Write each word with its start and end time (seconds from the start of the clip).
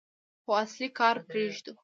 خو 0.43 0.51
اصلي 0.63 0.87
کار 0.99 1.15
پرېږدو. 1.27 1.71